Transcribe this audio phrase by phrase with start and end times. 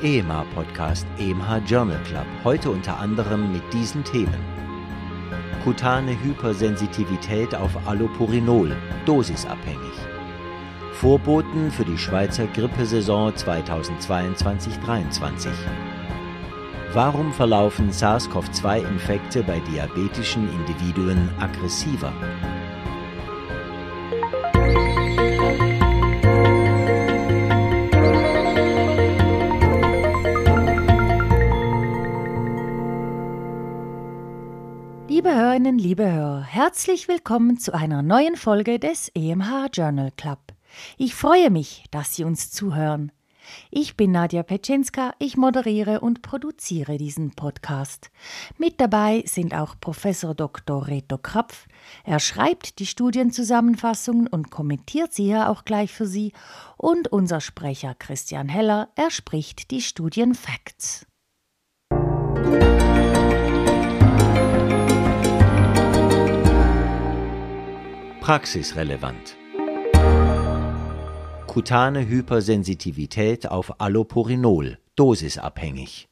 [0.00, 4.38] Sie hören EMA Podcast EMH Journal Club, heute unter anderem mit diesen Themen.
[5.64, 8.76] Kutane Hypersensitivität auf Allopurinol,
[9.06, 9.92] dosisabhängig.
[10.92, 15.48] Vorboten für die Schweizer Grippesaison 2022-23.
[16.92, 22.12] Warum verlaufen SARS-CoV-2-Infekte bei diabetischen Individuen aggressiver?
[35.18, 40.38] Liebe Hörerinnen, liebe Hörer, herzlich willkommen zu einer neuen Folge des EMH Journal Club.
[40.96, 43.10] Ich freue mich, dass Sie uns zuhören.
[43.72, 48.12] Ich bin Nadja Petschinska, ich moderiere und produziere diesen Podcast.
[48.58, 50.86] Mit dabei sind auch Professor Dr.
[50.86, 51.66] Reto Krapf.
[52.04, 56.32] Er schreibt die Studienzusammenfassungen und kommentiert sie hier auch gleich für Sie.
[56.76, 61.06] Und unser Sprecher Christian Heller, er spricht die Studienfacts.
[68.28, 69.38] Praxisrelevant.
[71.46, 76.08] Kutane Hypersensitivität auf Allopurinol, dosisabhängig.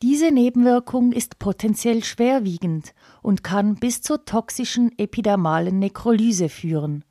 [0.00, 7.04] Diese Nebenwirkung ist potenziell schwerwiegend und kann bis zur toxischen epidermalen Nekrolyse führen.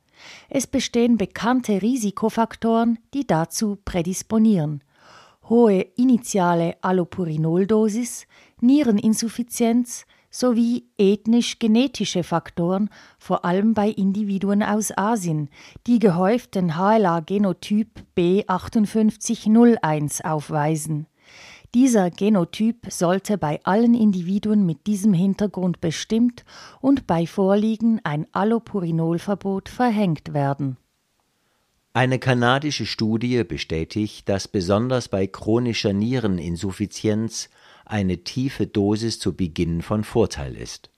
[0.48, 4.82] Es bestehen bekannte Risikofaktoren, die dazu prädisponieren.
[5.48, 8.26] Hohe initiale Allopurinoldosis,
[8.60, 10.04] Niereninsuffizienz,
[10.34, 15.48] sowie ethnisch-genetische Faktoren, vor allem bei Individuen aus Asien,
[15.86, 21.06] die gehäuft den HLA-Genotyp B5801 aufweisen.
[21.72, 26.44] Dieser Genotyp sollte bei allen Individuen mit diesem Hintergrund bestimmt
[26.80, 30.78] und bei Vorliegen ein Allopurinolverbot verhängt werden.
[31.92, 37.50] Eine kanadische Studie bestätigt, dass besonders bei chronischer Niereninsuffizienz
[37.84, 40.90] eine tiefe Dosis zu Beginn von Vorteil ist.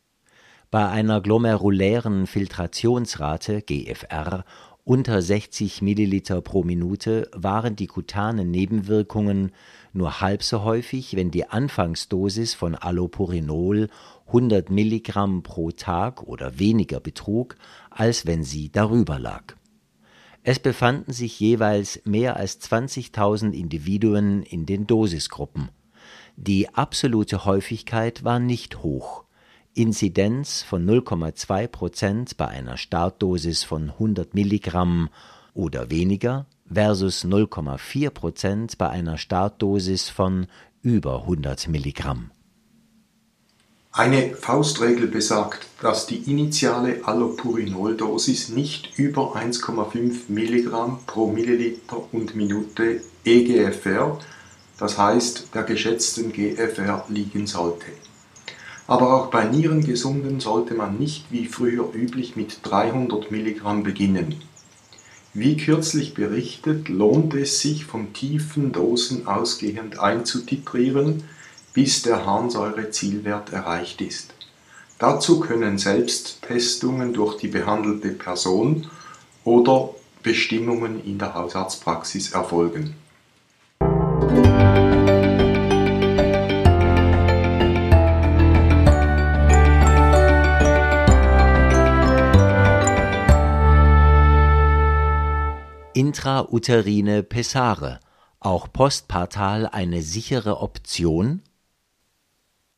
[0.70, 4.44] Bei einer glomerulären Filtrationsrate GFR
[4.84, 9.50] unter 60 Milliliter pro Minute waren die kutanen Nebenwirkungen
[9.92, 13.88] nur halb so häufig, wenn die Anfangsdosis von Allopurinol
[14.28, 17.56] 100 Milligramm pro Tag oder weniger betrug,
[17.90, 19.56] als wenn sie darüber lag.
[20.44, 25.70] Es befanden sich jeweils mehr als 20.000 Individuen in den Dosisgruppen
[26.36, 29.24] die absolute Häufigkeit war nicht hoch.
[29.74, 35.08] Inzidenz von 0,2 Prozent bei einer Startdosis von 100 Milligramm
[35.54, 40.46] oder weniger versus 0,4 Prozent bei einer Startdosis von
[40.82, 42.30] über 100 Milligramm.
[43.92, 53.00] Eine Faustregel besagt, dass die initiale Allopurinoldosis nicht über 1,5 Milligramm pro Milliliter und Minute
[53.24, 54.18] EGFR
[54.78, 57.86] das heißt der geschätzten GFR liegen sollte.
[58.86, 64.40] Aber auch bei Nierengesunden sollte man nicht wie früher üblich mit 300 Milligramm beginnen.
[65.34, 71.24] Wie kürzlich berichtet, lohnt es sich von tiefen Dosen ausgehend einzutitrieren,
[71.74, 74.32] bis der Harnsäure-Zielwert erreicht ist.
[74.98, 78.86] Dazu können Selbsttestungen durch die behandelte Person
[79.44, 79.90] oder
[80.22, 82.94] Bestimmungen in der Hausarztpraxis erfolgen.
[95.96, 98.00] Intrauterine Pessare,
[98.38, 101.40] auch postpartal eine sichere Option?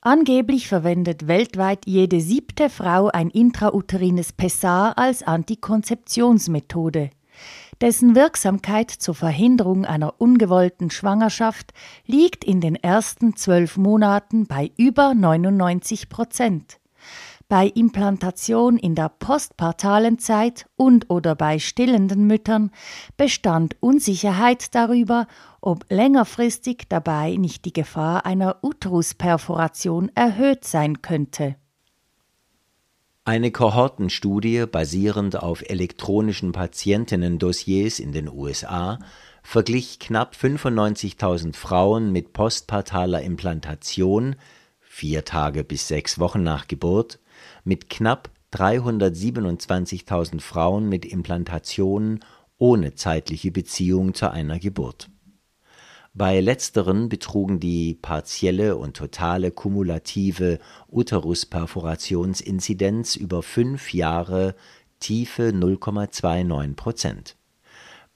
[0.01, 7.11] Angeblich verwendet weltweit jede siebte Frau ein intrauterines Pessar als Antikonzeptionsmethode.
[7.81, 11.73] Dessen Wirksamkeit zur Verhinderung einer ungewollten Schwangerschaft
[12.07, 16.79] liegt in den ersten zwölf Monaten bei über 99 Prozent.
[17.51, 22.71] Bei Implantation in der postpartalen Zeit und oder bei stillenden Müttern
[23.17, 25.27] bestand Unsicherheit darüber,
[25.63, 31.57] ob längerfristig dabei nicht die Gefahr einer Uterusperforation erhöht sein könnte.
[33.25, 38.99] Eine Kohortenstudie basierend auf elektronischen Patientinnen-Dossiers in den USA
[39.43, 44.37] verglich knapp 95.000 Frauen mit postpartaler Implantation
[44.81, 47.21] vier Tage bis sechs Wochen nach Geburt
[47.65, 52.21] mit knapp 327.000 Frauen mit Implantationen
[52.59, 55.11] ohne zeitliche Beziehung zu einer Geburt.
[56.15, 60.59] Bei letzteren betrugen die partielle und totale kumulative
[60.91, 64.57] Uterusperforationsinzidenz über fünf Jahre
[64.99, 67.37] tiefe 0,29 Prozent.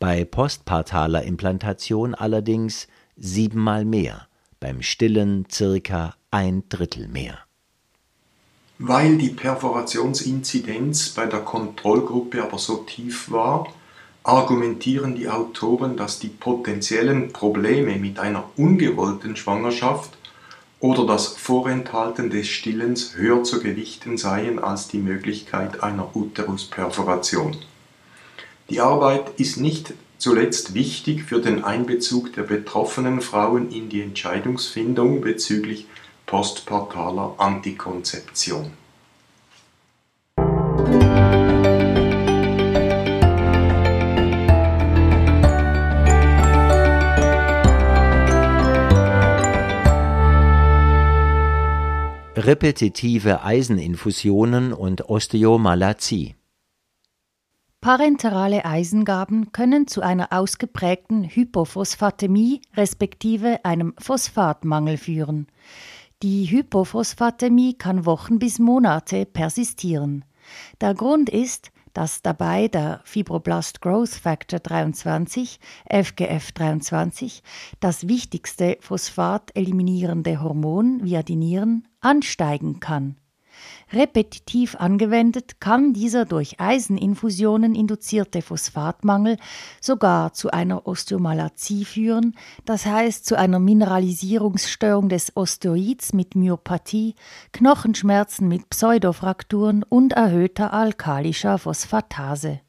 [0.01, 4.27] bei postpartaler Implantation allerdings siebenmal mehr,
[4.59, 7.39] beim Stillen circa ein Drittel mehr.
[8.85, 13.73] Weil die Perforationsinzidenz bei der Kontrollgruppe aber so tief war,
[14.25, 20.19] argumentieren die Autoren, dass die potenziellen Probleme mit einer ungewollten Schwangerschaft
[20.81, 27.57] oder das Vorenthalten des Stillens höher zu gewichten seien als die Möglichkeit einer Uterusperforation.
[28.69, 35.21] Die Arbeit ist nicht zuletzt wichtig für den Einbezug der betroffenen Frauen in die Entscheidungsfindung
[35.21, 35.87] bezüglich
[36.33, 38.73] postpartaler Antikonzeption.
[52.35, 56.35] repetitive Eiseninfusionen und Osteomalazie.
[57.83, 65.47] Parenterale Eisengaben können zu einer ausgeprägten Hypophosphatämie respektive einem Phosphatmangel führen.
[66.23, 70.25] Die Hypophosphatämie kann Wochen bis Monate persistieren.
[70.81, 75.59] Der Grund ist, dass dabei der Fibroblast Growth Factor 23,
[75.91, 77.43] FGF23,
[77.81, 83.17] das wichtigste phosphat-eliminierende Hormon via die Nieren, ansteigen kann.
[83.93, 89.37] Repetitiv angewendet kann dieser durch Eiseninfusionen induzierte Phosphatmangel
[89.81, 92.35] sogar zu einer Osteomalazie führen,
[92.65, 97.15] das heißt zu einer Mineralisierungsstörung des Osteoids mit Myopathie,
[97.53, 102.61] Knochenschmerzen mit Pseudofrakturen und erhöhter alkalischer Phosphatase.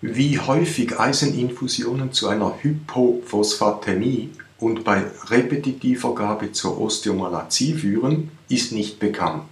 [0.00, 4.30] Wie häufig Eiseninfusionen zu einer Hypophosphatämie
[4.64, 9.42] und bei repetitiver Gabe zur Osteomalazie führen, ist nicht bekannt.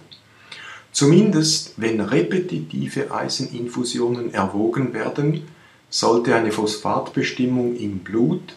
[0.91, 5.43] Zumindest wenn repetitive Eiseninfusionen erwogen werden,
[5.91, 8.55] sollte eine Phosphatbestimmung im Blut,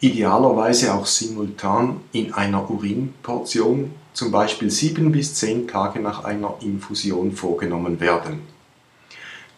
[0.00, 7.30] idealerweise auch simultan in einer Urinportion, zum Beispiel sieben bis zehn Tage nach einer Infusion
[7.30, 8.40] vorgenommen werden.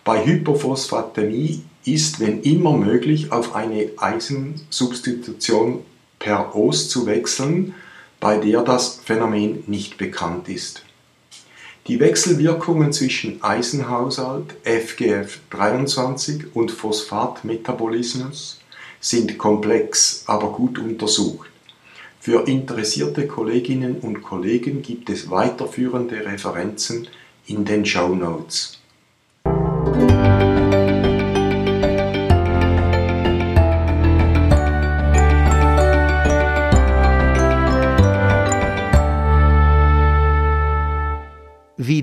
[0.05, 5.81] Bei Hypophosphatämie ist, wenn immer möglich, auf eine Eisensubstitution
[6.19, 7.75] per Os zu wechseln,
[8.21, 10.83] bei der das Phänomen nicht bekannt ist.
[11.87, 18.61] Die Wechselwirkungen zwischen Eisenhaushalt, FGF23 und Phosphatmetabolismus
[19.01, 21.49] sind komplex, aber gut untersucht.
[22.19, 27.07] Für interessierte Kolleginnen und Kollegen gibt es weiterführende Referenzen
[27.47, 28.81] in den Show Notes.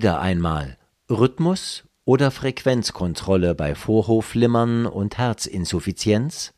[0.03, 0.77] Wieder einmal
[1.09, 6.53] Rhythmus oder Frequenzkontrolle bei Vorhofflimmern und Herzinsuffizienz?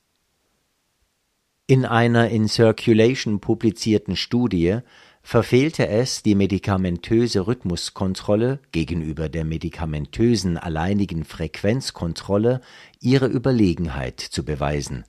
[1.67, 4.79] In einer in Circulation publizierten Studie
[5.21, 12.61] verfehlte es die medikamentöse Rhythmuskontrolle gegenüber der medikamentösen alleinigen Frequenzkontrolle
[12.99, 15.03] ihre Überlegenheit zu beweisen.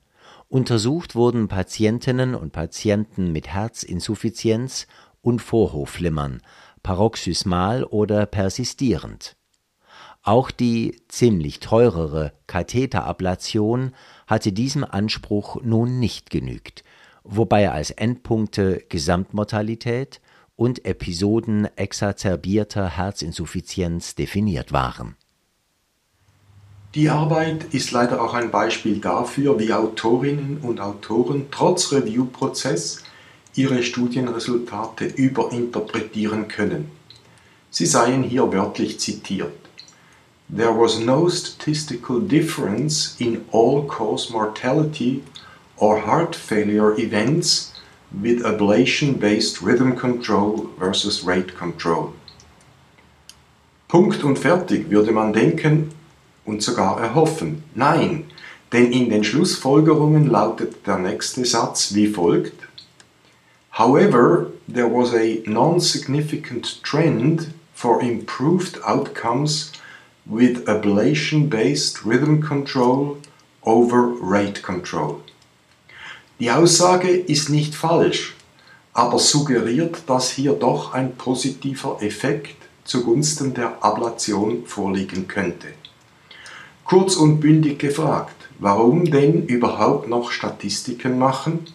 [0.49, 4.87] Untersucht wurden Patientinnen und Patienten mit Herzinsuffizienz
[5.23, 6.43] und Vorhofflimmern
[6.87, 9.35] paroxysmal oder persistierend.
[10.23, 13.93] Auch die ziemlich teurere Katheterablation
[14.29, 16.85] hatte diesem Anspruch nun nicht genügt,
[17.25, 20.21] wobei als Endpunkte Gesamtmortalität
[20.55, 25.17] und Episoden exazerbierter Herzinsuffizienz definiert waren.
[26.95, 33.03] Die Arbeit ist leider auch ein Beispiel dafür, wie Autorinnen und Autoren trotz Reviewprozess
[33.57, 36.91] ihre Studienresultate überinterpretieren können.
[37.71, 39.53] Sie seien hier wörtlich zitiert.
[40.49, 45.23] There was no statistical difference in all-cause mortality
[45.77, 47.73] or heart failure events
[48.13, 52.13] with ablation-based rhythm control versus rate control.
[53.89, 55.93] Punkt und fertig würde man denken
[56.45, 57.63] und sogar erhoffen.
[57.75, 58.25] Nein,
[58.73, 62.55] denn in den Schlussfolgerungen lautet der nächste Satz wie folgt.
[63.79, 69.71] However, there was a non-significant trend for improved outcomes
[70.25, 73.19] with ablation-based rhythm control
[73.63, 75.21] over rate control.
[76.41, 78.35] Die Aussage ist nicht falsch,
[78.95, 85.69] aber suggeriert, dass hier doch ein positiver Effekt zugunsten der Ablation vorliegen könnte.
[86.85, 91.67] Kurz und bündig gefragt, warum denn überhaupt noch Statistiken machen?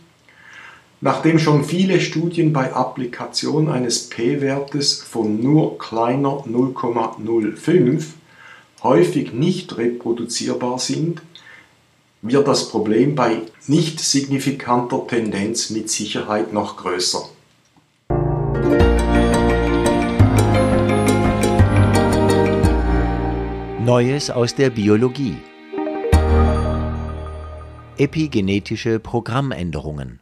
[1.04, 8.04] Nachdem schon viele Studien bei Applikation eines p-Wertes von nur kleiner 0,05
[8.84, 11.24] häufig nicht reproduzierbar sind,
[12.22, 17.28] wird das Problem bei nicht signifikanter Tendenz mit Sicherheit noch größer.
[23.84, 25.38] Neues aus der Biologie.
[27.98, 30.20] Epigenetische Programmänderungen.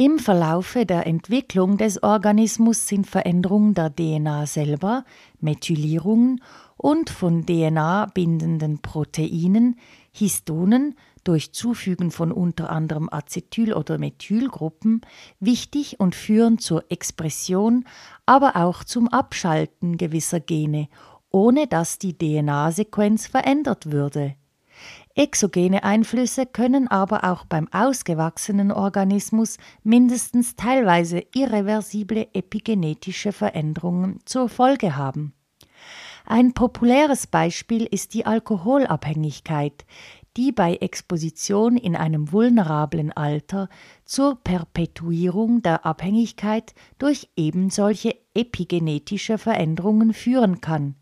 [0.00, 5.04] Im Verlaufe der Entwicklung des Organismus sind Veränderungen der DNA selber,
[5.40, 6.40] Methylierungen
[6.76, 9.74] und von DNA bindenden Proteinen,
[10.12, 15.00] Histonen durch Zufügen von unter anderem Acetyl- oder Methylgruppen
[15.40, 17.84] wichtig und führen zur Expression,
[18.24, 20.86] aber auch zum Abschalten gewisser Gene
[21.30, 24.34] ohne dass die DNA-Sequenz verändert würde.
[25.18, 34.94] Exogene Einflüsse können aber auch beim ausgewachsenen Organismus mindestens teilweise irreversible epigenetische Veränderungen zur Folge
[34.94, 35.34] haben.
[36.24, 39.86] Ein populäres Beispiel ist die Alkoholabhängigkeit,
[40.36, 43.68] die bei Exposition in einem vulnerablen Alter
[44.04, 50.94] zur Perpetuierung der Abhängigkeit durch ebensolche epigenetische Veränderungen führen kann.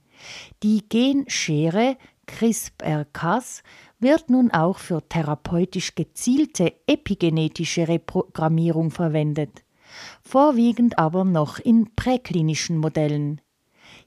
[0.63, 3.63] Die Genschere CRISPR-Cas
[3.99, 9.65] wird nun auch für therapeutisch gezielte epigenetische Reprogrammierung verwendet,
[10.23, 13.41] vorwiegend aber noch in präklinischen Modellen.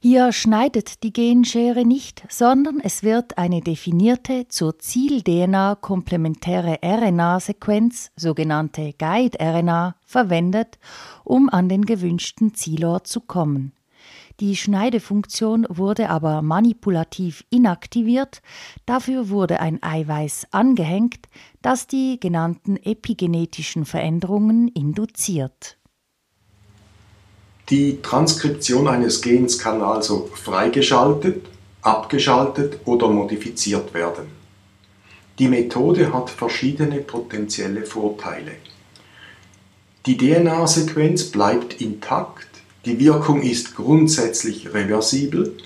[0.02, 8.94] Hier schneidet die Genschere nicht, sondern es wird eine definierte zur Ziel-DNA komplementäre RNA-Sequenz, sogenannte
[8.98, 10.80] Guide-RNA, verwendet,
[11.26, 13.74] um an den gewünschten Zielort zu kommen.
[14.40, 18.42] Die Schneidefunktion wurde aber manipulativ inaktiviert,
[18.86, 21.28] dafür wurde ein Eiweiß angehängt,
[21.62, 25.78] das die genannten epigenetischen Veränderungen induziert.
[27.70, 31.46] Die Transkription eines Gens kann also freigeschaltet,
[31.82, 34.28] abgeschaltet oder modifiziert werden.
[35.38, 38.54] Die Methode hat verschiedene potenzielle Vorteile.
[40.06, 42.49] Die DNA-Sequenz bleibt intakt
[42.86, 45.58] die Wirkung ist grundsätzlich reversibel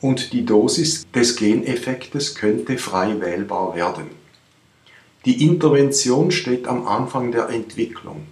[0.00, 4.06] und die Dosis des Geneffektes könnte frei wählbar werden.
[5.24, 8.26] Die Intervention steht am Anfang der Entwicklung.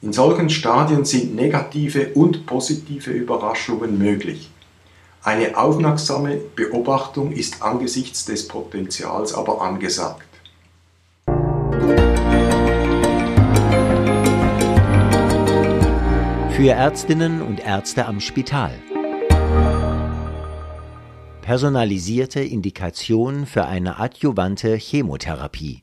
[0.00, 4.50] In solchen Stadien sind negative und positive Überraschungen möglich.
[5.22, 10.26] Eine aufmerksame Beobachtung ist angesichts des Potenzials aber angesagt.
[16.54, 18.72] Für Ärztinnen und Ärzte am Spital.
[21.40, 25.82] Personalisierte Indikation für eine adjuvante Chemotherapie.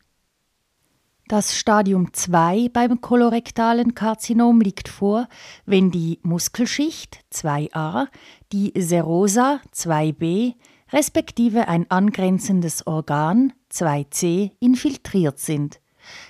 [1.27, 5.27] Das Stadium 2 beim kolorektalen Karzinom liegt vor,
[5.65, 8.05] wenn die Muskelschicht 2a,
[8.51, 10.53] die Serosa 2b
[10.93, 15.79] respektive ein angrenzendes Organ 2c infiltriert sind.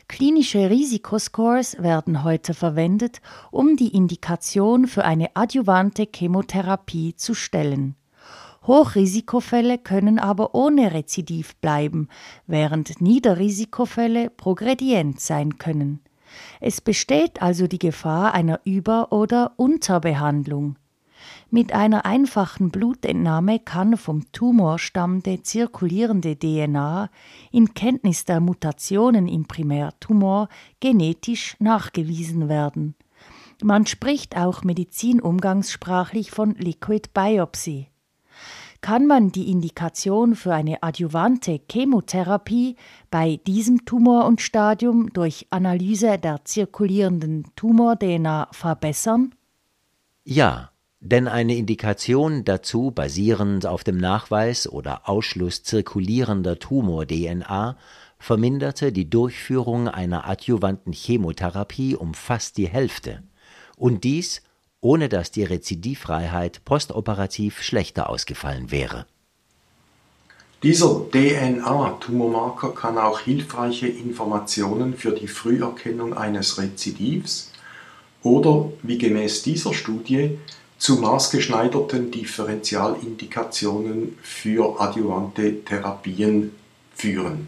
[0.09, 7.95] Klinische Risikoscores werden heute verwendet, um die Indikation für eine adjuvante Chemotherapie zu stellen.
[8.65, 12.09] Hochrisikofälle können aber ohne Rezidiv bleiben,
[12.47, 16.01] während Niederrisikofälle progredient sein können.
[16.59, 20.78] Es besteht also die Gefahr einer Über- oder Unterbehandlung.
[21.51, 27.09] Mit einer einfachen Blutentnahme kann vom Tumor stammende zirkulierende DNA
[27.51, 32.95] in Kenntnis der Mutationen im Primärtumor genetisch nachgewiesen werden.
[33.62, 37.88] Man spricht auch medizinumgangssprachlich von Liquid Biopsy.
[38.81, 42.77] Kann man die Indikation für eine adjuvante Chemotherapie
[43.12, 49.36] bei diesem Tumor und Stadium durch Analyse der zirkulierenden Tumor-DNA verbessern?
[50.24, 57.77] Ja, denn eine Indikation dazu basierend auf dem Nachweis oder Ausschluss zirkulierender Tumor-DNA
[58.18, 63.24] verminderte die Durchführung einer adjuvanten Chemotherapie um fast die Hälfte,
[63.77, 64.41] und dies
[64.82, 69.06] ohne dass die Rezidivfreiheit postoperativ schlechter ausgefallen wäre.
[70.63, 77.51] Dieser DNA-Tumormarker kann auch hilfreiche Informationen für die Früherkennung eines Rezidivs
[78.24, 80.38] oder, wie gemäß dieser Studie,
[80.79, 86.53] zu maßgeschneiderten Differentialindikationen für adjuvante Therapien
[86.95, 87.48] führen.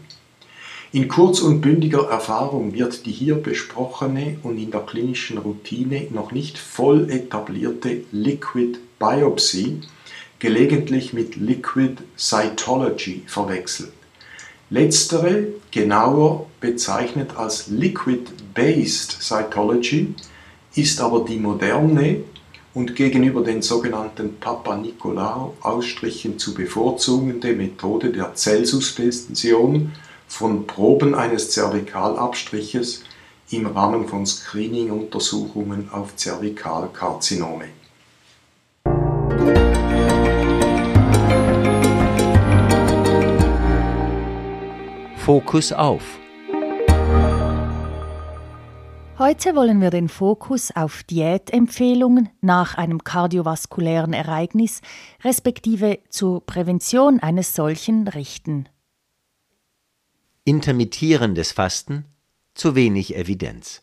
[0.92, 6.32] In kurz- und bündiger Erfahrung wird die hier besprochene und in der klinischen Routine noch
[6.32, 9.80] nicht voll etablierte Liquid Biopsy
[10.38, 13.94] gelegentlich mit Liquid Cytology verwechselt.
[14.68, 20.14] Letztere, genauer bezeichnet als Liquid-Based Cytology,
[20.74, 22.24] ist aber die moderne
[22.74, 29.92] und gegenüber den sogenannten Papa-Nikolaou-Ausstrichen zu bevorzugende Methode der Zellsuspension
[30.26, 33.04] von Proben eines Zervikalabstriches
[33.50, 37.66] im Rahmen von Screening-Untersuchungen auf Zervikalkarzinome.
[45.16, 46.21] Fokus auf
[49.24, 54.80] Heute wollen wir den Fokus auf Diätempfehlungen nach einem kardiovaskulären Ereignis
[55.22, 58.68] respektive zur Prävention eines solchen richten.
[60.42, 62.04] Intermittierendes Fasten
[62.54, 63.82] zu wenig Evidenz.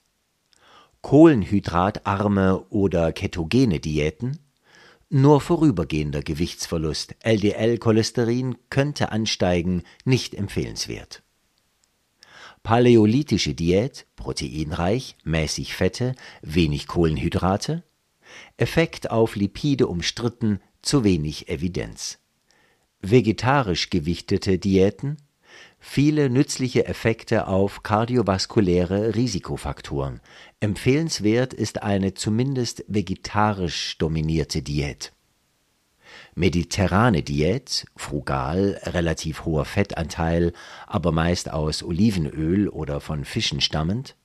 [1.04, 4.40] Kohlenhydratarme oder ketogene Diäten
[5.08, 11.24] nur vorübergehender Gewichtsverlust, LDL-Cholesterin könnte ansteigen, nicht empfehlenswert.
[12.70, 17.82] Paläolithische Diät, proteinreich, mäßig Fette, wenig Kohlenhydrate.
[18.58, 22.20] Effekt auf Lipide umstritten, zu wenig Evidenz.
[23.02, 25.18] Vegetarisch gewichtete Diäten,
[25.80, 30.22] viele nützliche Effekte auf kardiovaskuläre Risikofaktoren.
[30.60, 35.12] Empfehlenswert ist eine zumindest vegetarisch dominierte Diät
[36.40, 40.54] mediterrane Diät, frugal, relativ hoher Fettanteil,
[40.88, 44.16] aber meist aus Olivenöl oder von Fischen stammend,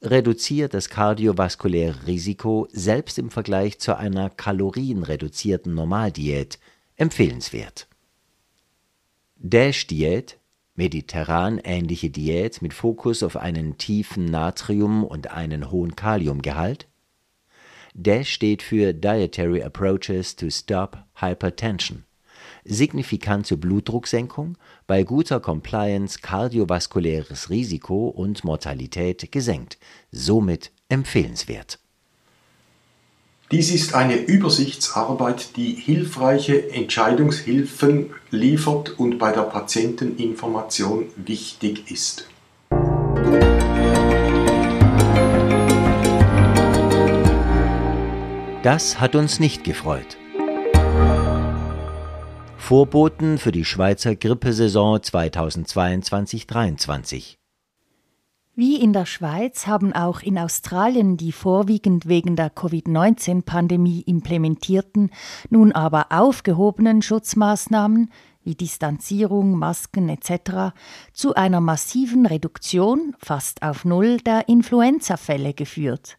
[0.00, 6.58] reduziert das kardiovaskuläre Risiko selbst im Vergleich zu einer kalorienreduzierten Normaldiät
[6.96, 7.88] empfehlenswert.
[9.36, 10.38] Dash-Diät,
[10.76, 16.88] mediterran-ähnliche Diät mit Fokus auf einen tiefen Natrium- und einen hohen Kaliumgehalt,
[17.96, 22.02] DASH steht für Dietary Approaches to Stop Hypertension.
[22.64, 24.58] Signifikante Blutdrucksenkung,
[24.88, 29.78] bei guter Compliance kardiovaskuläres Risiko und Mortalität gesenkt,
[30.10, 31.78] somit empfehlenswert.
[33.52, 42.26] Dies ist eine Übersichtsarbeit, die hilfreiche Entscheidungshilfen liefert und bei der Patienteninformation wichtig ist.
[48.64, 50.16] Das hat uns nicht gefreut.
[52.56, 57.36] Vorboten für die Schweizer Grippesaison 2022-23.
[58.54, 65.10] Wie in der Schweiz haben auch in Australien die vorwiegend wegen der Covid-19-Pandemie implementierten,
[65.50, 68.10] nun aber aufgehobenen Schutzmaßnahmen
[68.44, 70.72] wie Distanzierung, Masken etc.
[71.12, 76.16] zu einer massiven Reduktion fast auf Null der Influenzafälle geführt.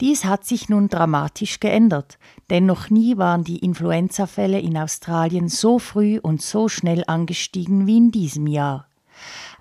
[0.00, 2.18] Dies hat sich nun dramatisch geändert,
[2.50, 7.96] denn noch nie waren die Influenzafälle in Australien so früh und so schnell angestiegen wie
[7.96, 8.86] in diesem Jahr.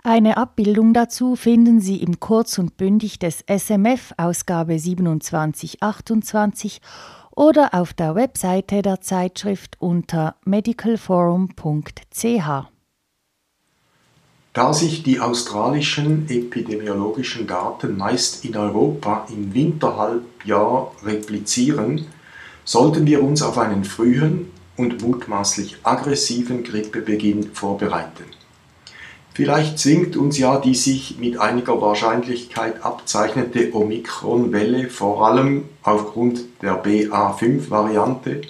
[0.03, 6.81] Eine Abbildung dazu finden Sie im Kurz und Bündig des SMF Ausgabe 2728
[7.35, 12.76] oder auf der Webseite der Zeitschrift unter medicalforum.ch.
[14.57, 22.07] Da sich die australischen epidemiologischen Daten meist in Europa im Winterhalbjahr replizieren,
[22.65, 28.23] sollten wir uns auf einen frühen und mutmaßlich aggressiven Grippebeginn vorbereiten.
[29.35, 36.83] Vielleicht zwingt uns ja die sich mit einiger Wahrscheinlichkeit abzeichnende Omikron-Welle vor allem aufgrund der
[36.83, 38.41] BA5-Variante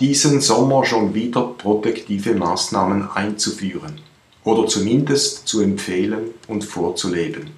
[0.00, 4.00] diesen Sommer schon wieder protektive Maßnahmen einzuführen
[4.44, 7.50] oder zumindest zu empfehlen und vorzuleben.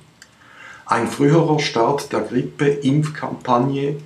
[0.87, 3.97] Ein früherer Start der Grippe-Impfkampagne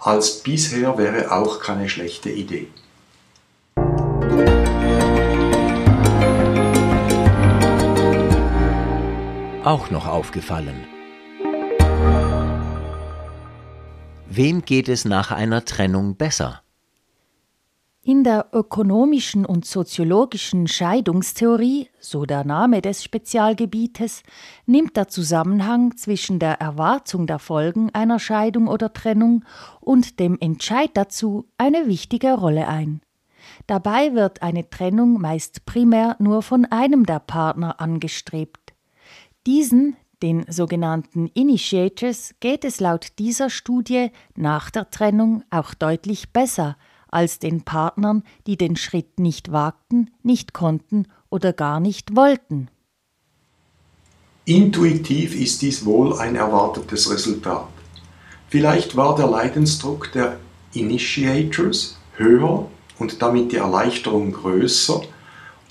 [0.00, 2.66] als bisher wäre auch keine schlechte Idee.
[9.64, 10.84] Auch noch aufgefallen.
[14.28, 16.63] Wem geht es nach einer Trennung besser?
[18.06, 24.22] In der ökonomischen und soziologischen Scheidungstheorie, so der Name des Spezialgebietes,
[24.66, 29.46] nimmt der Zusammenhang zwischen der Erwartung der Folgen einer Scheidung oder Trennung
[29.80, 33.00] und dem Entscheid dazu eine wichtige Rolle ein.
[33.66, 38.74] Dabei wird eine Trennung meist primär nur von einem der Partner angestrebt.
[39.46, 46.76] Diesen, den sogenannten Initiators, geht es laut dieser Studie nach der Trennung auch deutlich besser–
[47.14, 52.68] als den Partnern, die den Schritt nicht wagten, nicht konnten oder gar nicht wollten.
[54.44, 57.68] Intuitiv ist dies wohl ein erwartetes Resultat.
[58.48, 60.38] Vielleicht war der Leidensdruck der
[60.74, 65.02] Initiators höher und damit die Erleichterung größer,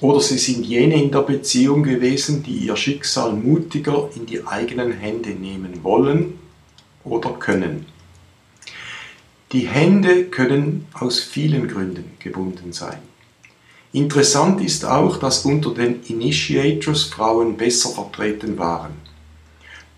[0.02, 4.92] oder sie sind jene in der Beziehung gewesen, die ihr Schicksal mutiger in die eigenen
[4.92, 6.40] Hände nehmen wollen
[7.06, 7.86] oder können.
[9.54, 12.98] Die Hände können aus vielen Gründen gebunden sein.
[13.92, 18.94] Interessant ist auch, dass unter den Initiators Frauen besser vertreten waren.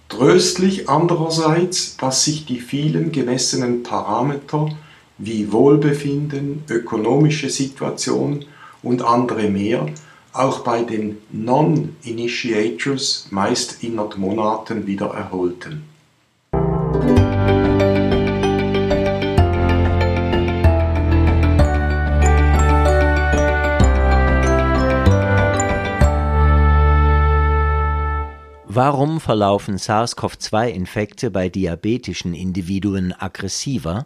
[0.10, 4.78] Tröstlich andererseits, dass sich die vielen gemessenen Parameter
[5.18, 8.44] wie Wohlbefinden, ökonomische Situation
[8.84, 9.86] und andere mehr
[10.34, 15.95] auch bei den Non-Initiators meist innerhalb Monaten wieder erholten.
[28.76, 34.06] Warum verlaufen SARS-CoV-2-Infekte bei diabetischen Individuen aggressiver?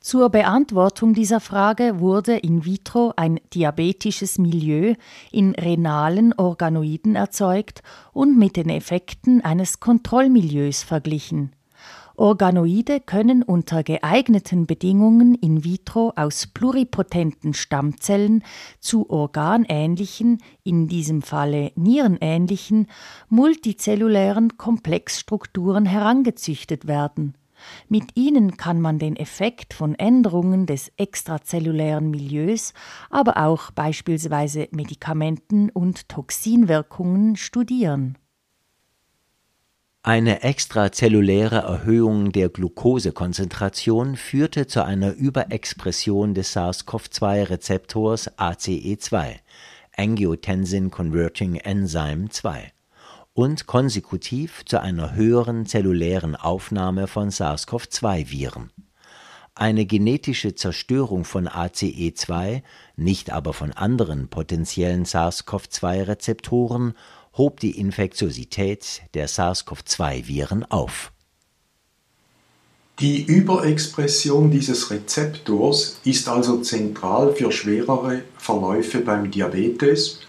[0.00, 4.94] Zur Beantwortung dieser Frage wurde in vitro ein diabetisches Milieu
[5.30, 7.82] in renalen Organoiden erzeugt
[8.14, 11.52] und mit den Effekten eines Kontrollmilieus verglichen.
[12.20, 18.44] Organoide können unter geeigneten Bedingungen in vitro aus pluripotenten Stammzellen
[18.78, 22.88] zu organähnlichen, in diesem Falle nierenähnlichen,
[23.30, 27.38] multizellulären Komplexstrukturen herangezüchtet werden.
[27.88, 32.74] Mit ihnen kann man den Effekt von Änderungen des extrazellulären Milieus,
[33.08, 38.18] aber auch beispielsweise Medikamenten und Toxinwirkungen studieren.
[40.02, 49.34] Eine extrazelluläre Erhöhung der Glukosekonzentration führte zu einer Überexpression des SARS-CoV-2-Rezeptors ACE2
[49.94, 52.72] (Angiotensin Converting Enzyme 2)
[53.34, 58.70] und konsekutiv zu einer höheren zellulären Aufnahme von SARS-CoV-2-Viren.
[59.54, 62.62] Eine genetische Zerstörung von ACE2,
[62.96, 66.94] nicht aber von anderen potenziellen SARS-CoV-2-Rezeptoren
[67.36, 71.12] hob die Infektiosität der SARS-CoV-2-Viren auf.
[73.00, 80.20] Die Überexpression dieses Rezeptors ist also zentral für schwerere Verläufe beim Diabetes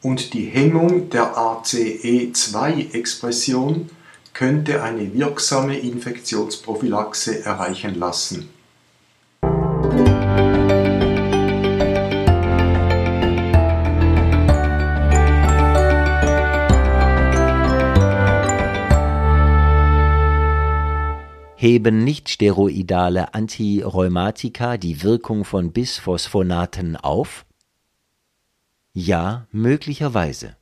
[0.00, 3.90] und die Hemmung der ACE2-Expression
[4.32, 8.48] könnte eine wirksame Infektionsprophylaxe erreichen lassen.
[21.64, 27.46] Heben nichtsteroidale Antirheumatika die Wirkung von Bisphosphonaten auf?
[28.92, 30.56] Ja, möglicherweise.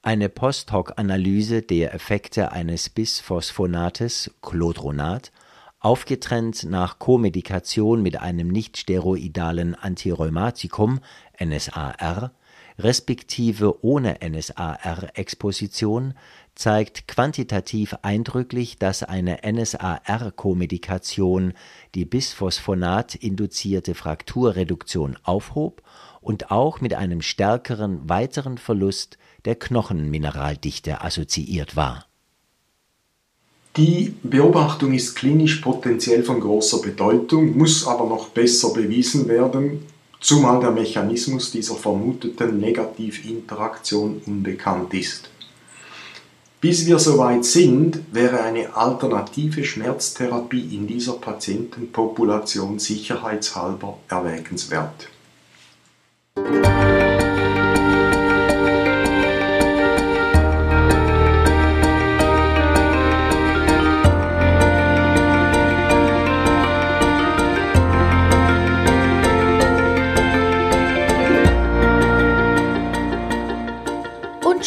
[0.00, 5.30] Eine Post-hoc-Analyse der Effekte eines Bisphosphonates Clodronat,
[5.78, 11.00] aufgetrennt nach Komedikation mit einem nichtsteroidalen Antirheumatikum
[11.38, 12.32] NSAR,
[12.78, 16.14] respektive ohne NSAR-Exposition,
[16.54, 21.54] zeigt quantitativ eindrücklich, dass eine NSAR-Komedikation
[21.94, 25.82] die Bisphosphonat-induzierte Frakturreduktion aufhob
[26.20, 32.06] und auch mit einem stärkeren weiteren Verlust der Knochenmineraldichte assoziiert war.
[33.76, 39.86] Die Beobachtung ist klinisch potenziell von großer Bedeutung, muss aber noch besser bewiesen werden,
[40.20, 45.30] zumal der Mechanismus dieser vermuteten Negativinteraktion unbekannt ist.
[46.60, 55.08] Bis wir soweit sind, wäre eine alternative Schmerztherapie in dieser Patientenpopulation sicherheitshalber erwägenswert.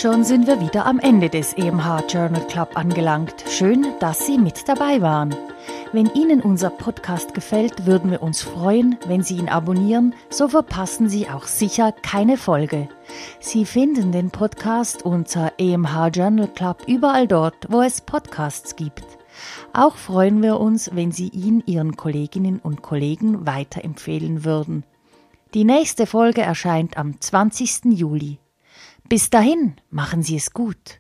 [0.04, 3.36] Schon sind wir wieder am Ende des EMH Journal Club angelangt.
[3.48, 5.34] Schön, dass Sie mit dabei waren.
[5.94, 11.08] Wenn Ihnen unser Podcast gefällt, würden wir uns freuen, wenn Sie ihn abonnieren, so verpassen
[11.08, 12.90] Sie auch sicher keine Folge.
[13.40, 19.06] Sie finden den Podcast unter EMH Journal Club überall dort, wo es Podcasts gibt.
[19.72, 24.84] Auch freuen wir uns, wenn Sie ihn Ihren Kolleginnen und Kollegen weiterempfehlen würden.
[25.54, 27.86] Die nächste Folge erscheint am 20.
[27.86, 28.40] Juli.
[29.14, 31.00] Bis dahin, machen Sie es gut.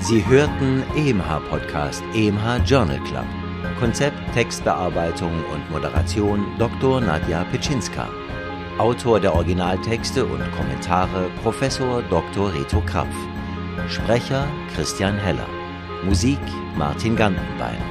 [0.00, 3.26] Sie hörten EMH Podcast, EMH Journal Club.
[3.78, 7.02] Konzept, Textbearbeitung und Moderation Dr.
[7.02, 8.08] Nadja Pitschinska.
[8.78, 12.54] Autor der Originaltexte und Kommentare Professor Dr.
[12.54, 13.14] Reto Krapf.
[13.88, 15.48] Sprecher Christian Heller.
[16.04, 16.38] Musik
[16.76, 17.82] Martin Gandenbein.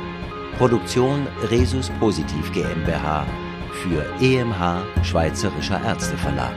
[0.58, 3.26] Produktion Resus Positiv GmbH
[3.84, 6.56] für EMH Schweizerischer Ärzteverlag.